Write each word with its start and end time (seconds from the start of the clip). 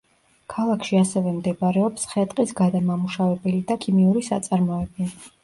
ქალაქში 0.51 0.95
ასევე 1.01 1.33
მდებარეობს 1.35 2.07
ხე-ტყის 2.13 2.55
გადამამუშავებელი 2.63 3.61
და 3.73 3.79
ქიმიური 3.87 4.27
საწარმოები. 4.31 5.13